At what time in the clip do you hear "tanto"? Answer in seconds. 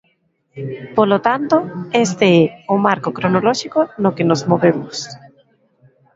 1.27-1.55